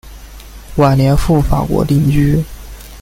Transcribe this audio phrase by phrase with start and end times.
[0.77, 2.43] 晚年赴法国定居。